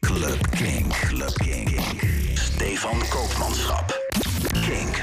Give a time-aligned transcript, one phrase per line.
[0.00, 0.92] Club Kink.
[0.92, 1.80] Club Kink.
[2.34, 3.98] Stefan Koopmanschap.
[4.52, 5.02] Kink.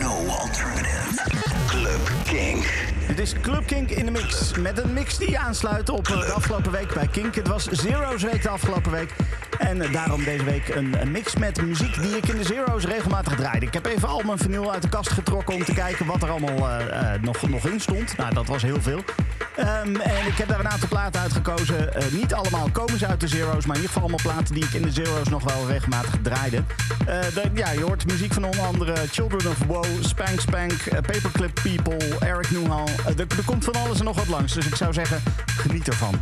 [0.00, 1.20] No alternative.
[1.66, 2.64] Club Kink.
[3.06, 4.58] Dit is Club Kink in de mix.
[4.58, 7.34] Met een mix die aansluit op eh, de afgelopen week bij Kink.
[7.34, 9.14] Het was Zero's week de afgelopen week.
[9.58, 13.34] En eh, daarom deze week een, mix met muziek die ik in de Zero's regelmatig
[13.36, 13.66] draaide.
[13.66, 16.30] Ik heb even al mijn vinyl uit de kast getrokken om te kijken wat er
[16.30, 18.16] allemaal eh, nog, nog in stond.
[18.16, 19.00] Nou, dat was heel veel.
[19.60, 21.94] Ehm, en ik heb daar een aantal platen uitgekozen.
[21.94, 24.64] Eh, niet allemaal komen ze uit de Zero's, maar in ieder geval allemaal platen die
[24.64, 26.62] ik in de Zero's nog wel regelmatig draaide.
[27.06, 31.60] Eh, ja, je hoort muziek van onder andere Children of Woe, Spank Spank, eh, Paperclip
[31.62, 32.48] People, Eric
[33.06, 36.14] er, er komt van alles en nog wat langs, dus ik zou zeggen, geniet ervan.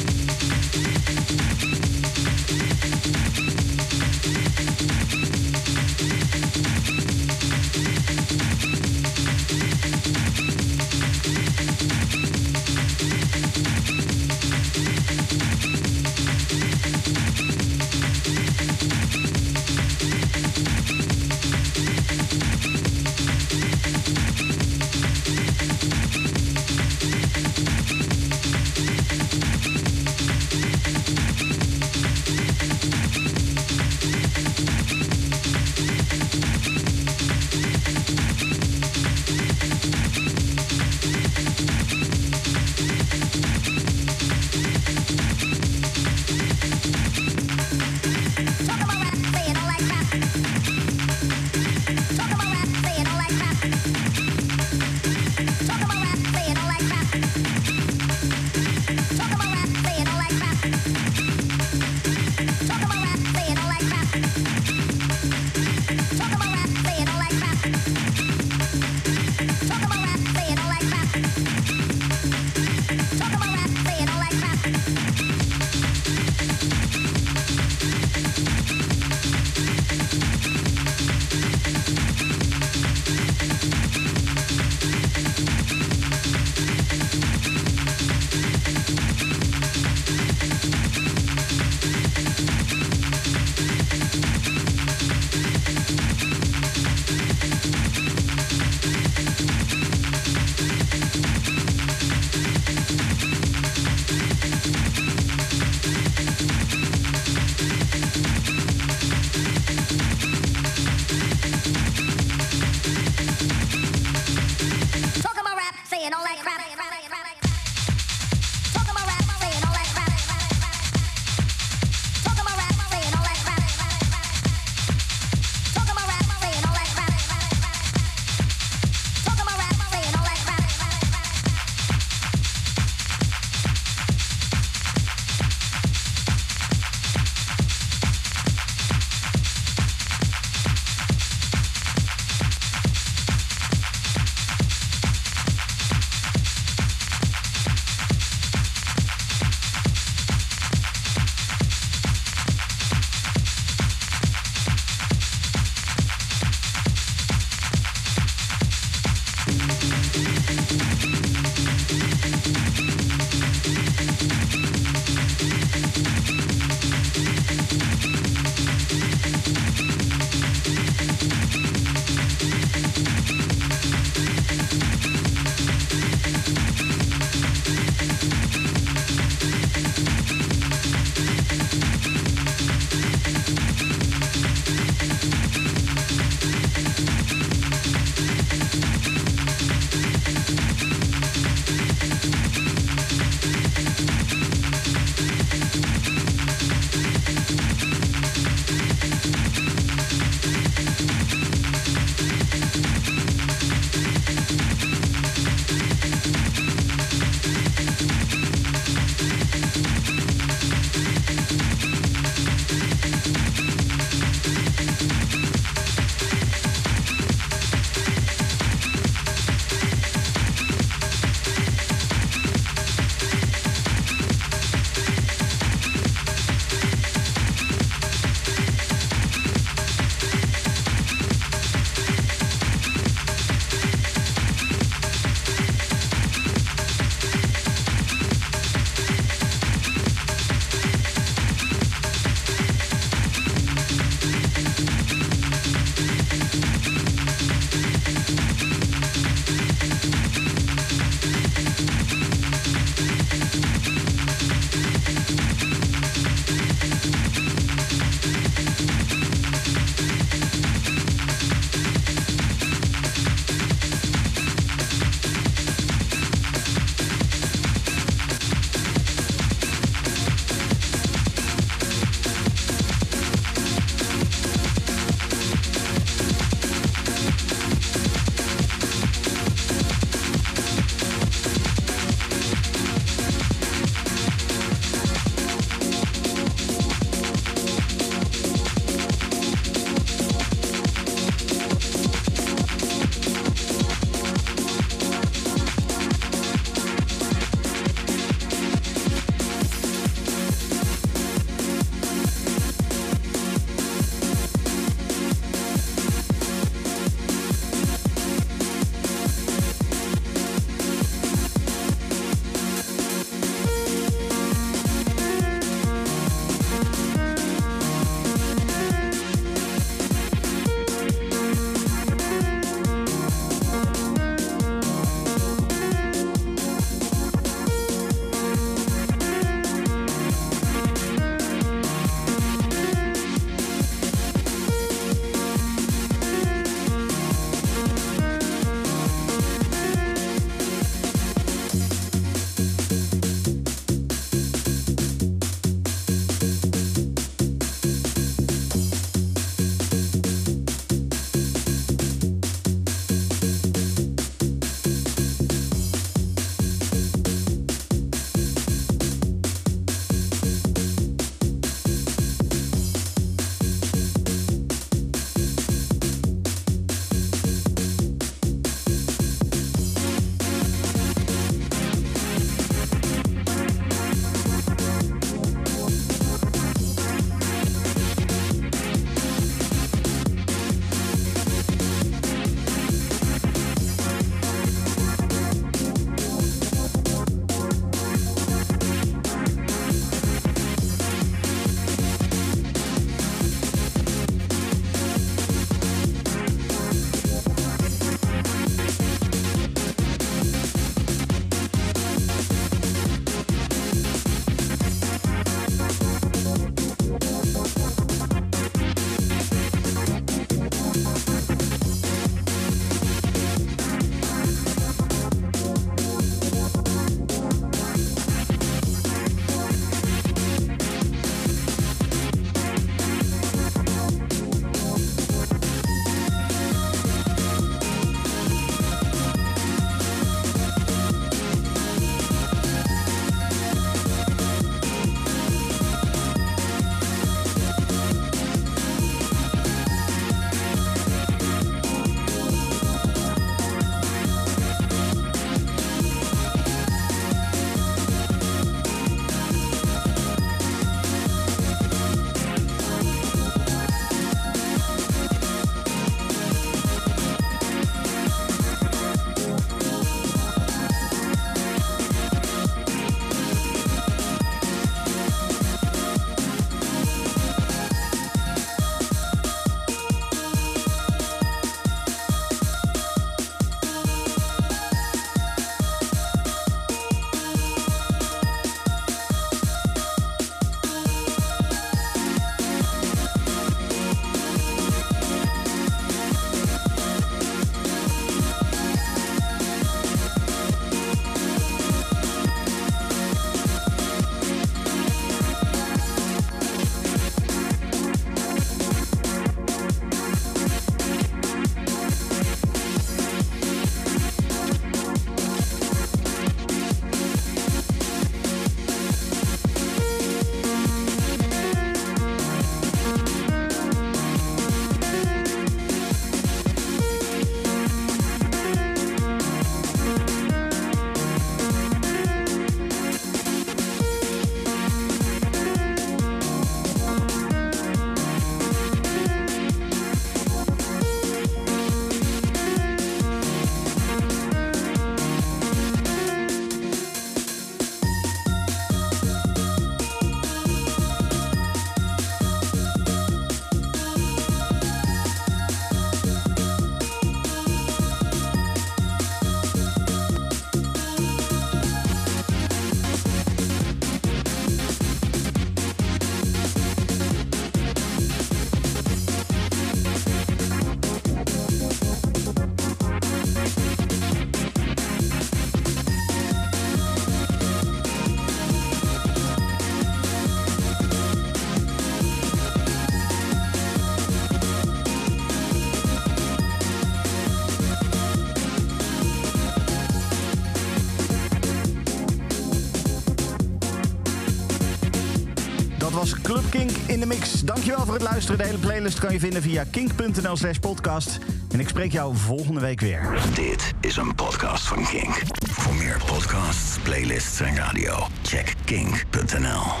[587.21, 587.61] De mix.
[587.61, 588.57] Dankjewel voor het luisteren.
[588.57, 591.37] De hele playlist kan je vinden via kink.nl slash podcast.
[591.71, 593.39] En ik spreek jou volgende week weer.
[593.53, 595.41] Dit is een podcast van Kink.
[595.69, 600.00] Voor meer podcasts, playlists en radio, check kink.nl.